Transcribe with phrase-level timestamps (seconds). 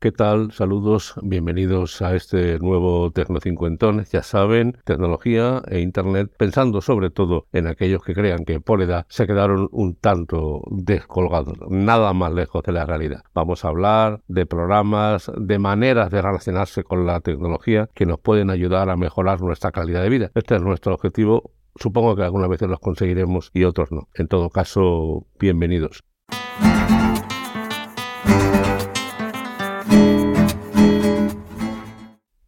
[0.00, 0.52] ¿Qué tal?
[0.52, 4.12] Saludos, bienvenidos a este nuevo Tecnocincuentones.
[4.12, 9.06] Ya saben, tecnología e Internet, pensando sobre todo en aquellos que crean que por edad
[9.08, 13.24] se quedaron un tanto descolgados, nada más lejos de la realidad.
[13.34, 18.50] Vamos a hablar de programas, de maneras de relacionarse con la tecnología que nos pueden
[18.50, 20.30] ayudar a mejorar nuestra calidad de vida.
[20.36, 21.50] Este es nuestro objetivo.
[21.74, 24.06] Supongo que algunas veces los conseguiremos y otros no.
[24.14, 26.04] En todo caso, bienvenidos.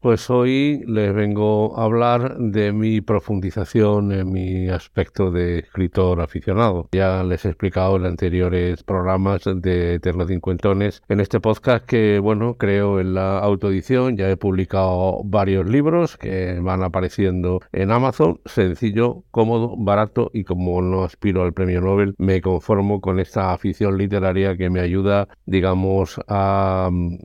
[0.00, 6.88] Pues hoy les vengo a hablar de mi profundización en mi aspecto de escritor aficionado.
[6.92, 12.56] Ya les he explicado en anteriores programas de Eterno Cincuentones en este podcast que, bueno,
[12.56, 14.16] creo en la autoedición.
[14.16, 18.40] Ya he publicado varios libros que van apareciendo en Amazon.
[18.46, 23.98] Sencillo, cómodo, barato y como no aspiro al premio Nobel, me conformo con esta afición
[23.98, 27.18] literaria que me ayuda, digamos, a, mm,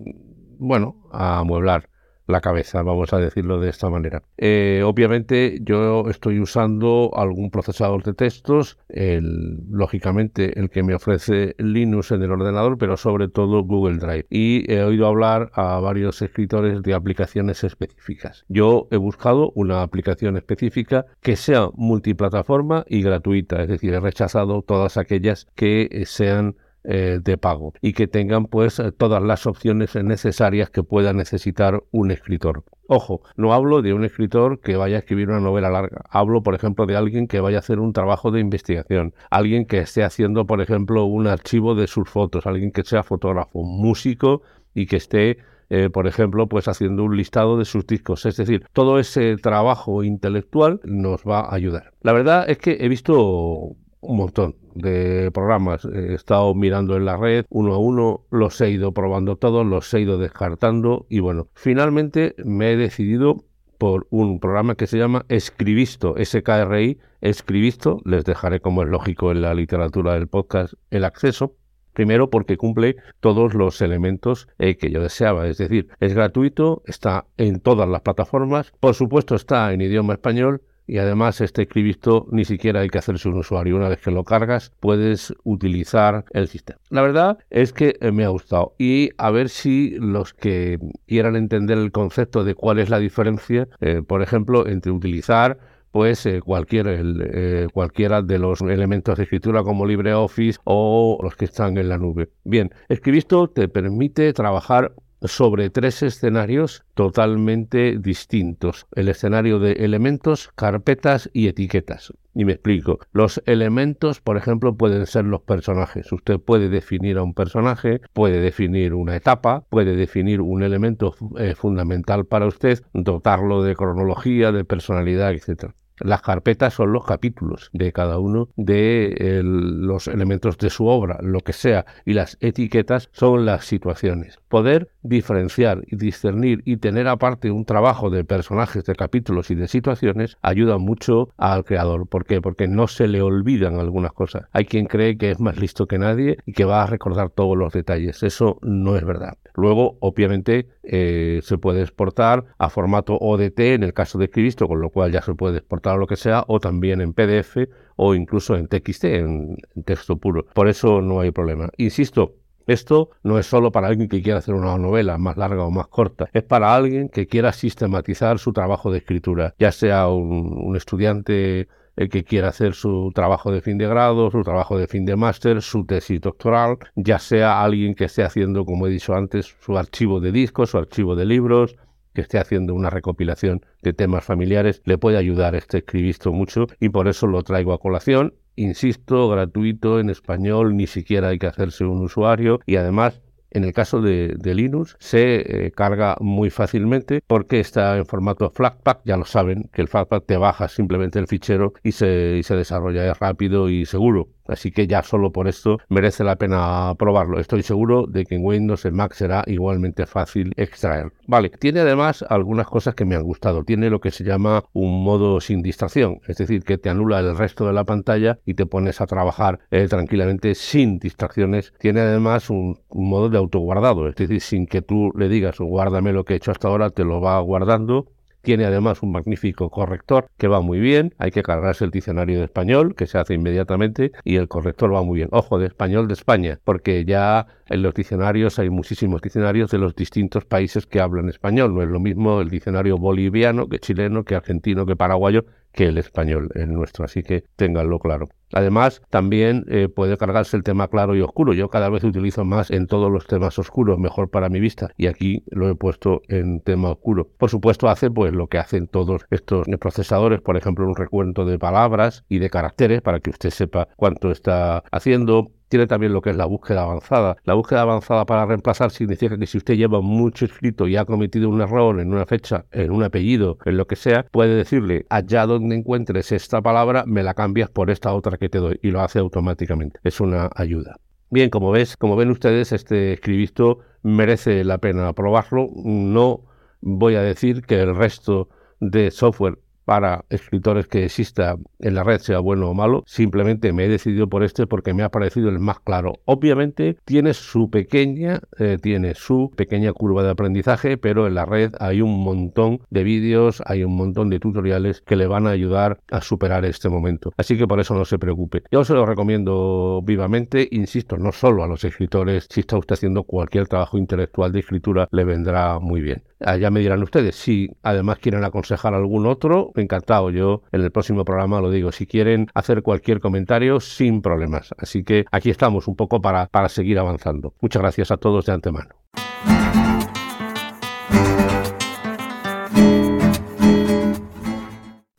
[0.59, 1.87] bueno, a amueblar
[2.27, 4.23] la cabeza, vamos a decirlo de esta manera.
[4.37, 12.11] Eh, obviamente yo estoy usando algún procesador de textos, lógicamente el que me ofrece Linux
[12.11, 14.25] en el ordenador, pero sobre todo Google Drive.
[14.29, 18.45] Y he oído hablar a varios escritores de aplicaciones específicas.
[18.47, 24.61] Yo he buscado una aplicación específica que sea multiplataforma y gratuita, es decir, he rechazado
[24.61, 26.55] todas aquellas que sean
[26.87, 32.11] eh, de pago y que tengan pues todas las opciones necesarias que pueda necesitar un
[32.11, 32.63] escritor.
[32.87, 36.03] Ojo, no hablo de un escritor que vaya a escribir una novela larga.
[36.09, 39.79] Hablo, por ejemplo, de alguien que vaya a hacer un trabajo de investigación, alguien que
[39.79, 44.43] esté haciendo, por ejemplo, un archivo de sus fotos, alguien que sea fotógrafo, músico
[44.75, 45.37] y que esté
[45.69, 48.25] eh, por ejemplo, pues haciendo un listado de sus discos.
[48.25, 51.93] Es decir, todo ese trabajo intelectual nos va a ayudar.
[52.01, 53.75] La verdad es que he visto
[54.05, 55.85] un montón de programas.
[55.85, 59.93] He estado mirando en la red uno a uno, los he ido probando todos, los
[59.93, 63.43] he ido descartando y bueno, finalmente me he decidido
[63.77, 69.41] por un programa que se llama Escribisto, SKRI, Escribisto, les dejaré como es lógico en
[69.41, 71.55] la literatura del podcast el acceso.
[71.93, 77.25] Primero porque cumple todos los elementos eh, que yo deseaba, es decir, es gratuito, está
[77.37, 82.45] en todas las plataformas, por supuesto está en idioma español y además este escribisto ni
[82.45, 83.75] siquiera hay que hacerse un usuario.
[83.75, 86.79] Una vez que lo cargas puedes utilizar el sistema.
[86.89, 91.35] La verdad es que eh, me ha gustado y a ver si los que quieran
[91.35, 95.57] entender el concepto de cuál es la diferencia, eh, por ejemplo, entre utilizar
[95.91, 101.77] pues eh, cualquier, cualquiera de los elementos de escritura como LibreOffice o los que están
[101.77, 102.27] en la nube.
[102.43, 104.91] Bien, Escribisto te permite trabajar
[105.21, 108.87] sobre tres escenarios totalmente distintos.
[108.95, 112.13] El escenario de elementos, carpetas y etiquetas.
[112.33, 112.99] Y me explico.
[113.13, 116.11] Los elementos, por ejemplo, pueden ser los personajes.
[116.11, 121.55] Usted puede definir a un personaje, puede definir una etapa, puede definir un elemento eh,
[121.55, 125.71] fundamental para usted, dotarlo de cronología, de personalidad, etc.
[125.99, 131.41] Las carpetas son los capítulos de cada uno de los elementos de su obra, lo
[131.41, 134.39] que sea, y las etiquetas son las situaciones.
[134.49, 139.67] Poder diferenciar y discernir y tener aparte un trabajo de personajes, de capítulos y de
[139.67, 142.07] situaciones ayuda mucho al creador.
[142.07, 142.41] ¿Por qué?
[142.41, 144.45] Porque no se le olvidan algunas cosas.
[144.51, 147.57] Hay quien cree que es más listo que nadie y que va a recordar todos
[147.57, 148.23] los detalles.
[148.23, 149.37] Eso no es verdad.
[149.55, 154.81] Luego, obviamente, eh, se puede exportar a formato ODT en el caso de Cristo, con
[154.81, 157.57] lo cual ya se puede exportar a lo que sea, o también en PDF
[157.95, 160.45] o incluso en TXT, en, en texto puro.
[160.53, 161.69] Por eso no hay problema.
[161.77, 162.35] Insisto,
[162.67, 165.87] esto no es solo para alguien que quiera hacer una novela más larga o más
[165.87, 171.67] corta, es para alguien que quiera sistematizar su trabajo de escritura, ya sea un, estudiante
[171.95, 175.15] el que quiera hacer su trabajo de fin de grado, su trabajo de fin de
[175.15, 179.77] máster, su tesis doctoral, ya sea alguien que esté haciendo, como he dicho antes, su
[179.77, 181.75] archivo de discos, su archivo de libros,
[182.13, 186.89] que esté haciendo una recopilación de temas familiares, le puede ayudar este escribisto mucho y
[186.89, 188.33] por eso lo traigo a colación.
[188.55, 193.21] Insisto, gratuito en español, ni siquiera hay que hacerse un usuario y además
[193.55, 198.99] en el caso de, Linux se eh, carga muy fácilmente porque está en formato Flatpak,
[199.05, 202.55] ya lo saben, que el Flatpak te baja simplemente el fichero y se, y se
[202.55, 204.34] desarrolla rápido y seguro.
[204.47, 207.39] Así que ya solo por esto merece la pena probarlo.
[207.39, 211.11] Estoy seguro de que en Windows el Mac será igualmente fácil extraer.
[211.27, 213.63] Vale, tiene además algunas cosas que me han gustado.
[213.63, 217.37] Tiene lo que se llama un modo sin distracción, es decir, que te anula el
[217.37, 221.73] resto de la pantalla y te pones a trabajar eh, tranquilamente sin distracciones.
[221.79, 226.13] Tiene además un, un modo de autoguardado, es decir, sin que tú le digas guárdame
[226.13, 228.07] lo que he hecho hasta ahora, te lo va guardando
[228.45, 231.15] Tiene además un magnífico corrector que va muy bien.
[231.17, 235.01] Hay que cargarse el diccionario de español, que se hace inmediatamente, y el corrector va
[235.01, 235.29] muy bien.
[235.31, 239.95] Ojo, de español de España, porque ya en los diccionarios hay muchísimos diccionarios de los
[239.95, 241.73] distintos países que hablan español.
[241.73, 245.45] No es lo mismo el diccionario boliviano que chileno, que argentino, que paraguayo,
[245.75, 247.05] que el español, el nuestro.
[247.05, 248.29] Así que ténganlo claro.
[248.53, 251.53] Además, también eh, puede cargarse el tema claro y oscuro.
[251.53, 255.07] Yo cada vez utilizo más en todos los temas oscuros, mejor para mi vista, y
[255.07, 257.27] aquí lo he puesto en tema oscuro.
[257.37, 261.59] Por supuesto, hace pues lo que hacen todos estos procesadores, por ejemplo, un recuento de
[261.59, 266.29] palabras y de caracteres para que usted sepa cuánto está haciendo tiene también lo que
[266.29, 267.35] es la búsqueda avanzada.
[267.43, 271.49] La búsqueda avanzada para reemplazar significa que si usted lleva mucho escrito y ha cometido
[271.49, 275.45] un error en una fecha, en un apellido, en lo que sea, puede decirle allá
[275.45, 279.01] donde encuentres esta palabra, me la cambias por esta otra que te doy y lo
[279.01, 279.99] hace automáticamente.
[280.05, 280.95] Es una ayuda.
[281.29, 285.67] Bien, como ves, como ven ustedes, este escribisto merece la pena probarlo.
[285.83, 286.45] No
[286.79, 288.47] voy a decir que el resto
[288.79, 293.03] de software para escritores que exista en la red, sea bueno o malo.
[293.05, 296.13] Simplemente me he decidido por este porque me ha parecido el más claro.
[296.25, 301.73] Obviamente tiene su pequeña, eh, tiene su pequeña curva de aprendizaje, pero en la red
[301.79, 305.99] hay un montón de vídeos, hay un montón de tutoriales que le van a ayudar
[306.11, 307.31] a superar este momento.
[307.37, 308.63] Así que por eso no se preocupe.
[308.71, 313.23] Yo se lo recomiendo vivamente, insisto, no solo a los escritores, si está usted haciendo
[313.23, 316.23] cualquier trabajo intelectual de escritura, le vendrá muy bien.
[316.39, 320.29] Ya me dirán ustedes, si además quieren aconsejar algún otro, encantado.
[320.29, 324.73] Yo en el próximo programa lo digo, si quieren hacer cualquier comentario, sin problemas.
[324.77, 327.53] Así que aquí estamos un poco para, para seguir avanzando.
[327.61, 328.89] Muchas gracias a todos de antemano.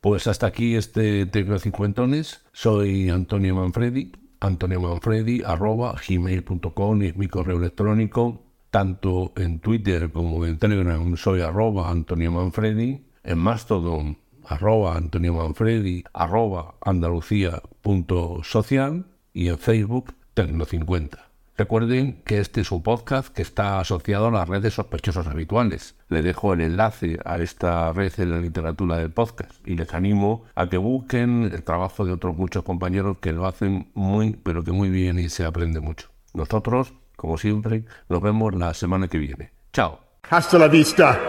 [0.01, 2.45] Pues hasta aquí este Tecno Cincuentones.
[2.53, 4.11] Soy Antonio Manfredi.
[4.39, 11.41] Antonio Manfredi, arroba gmail.com es mi correo electrónico tanto en Twitter como en Telegram soy
[11.41, 14.17] arroba Antonio Manfredi, en Mastodon
[14.47, 21.17] arroba Antonio Manfredi, arroba andalucía.social y en Facebook Tecno50.
[21.57, 25.95] Recuerden que este es un podcast que está asociado a las redes sospechosos habituales.
[26.07, 30.43] Le dejo el enlace a esta red en la literatura del podcast y les animo
[30.53, 34.71] a que busquen el trabajo de otros muchos compañeros que lo hacen muy, pero que
[34.71, 36.09] muy bien y se aprende mucho.
[36.35, 39.51] Nosotros como siempre, nos vemos la semana que viene.
[39.73, 39.99] Chao.
[40.29, 41.19] Hasta la vista,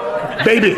[0.47, 0.77] baby.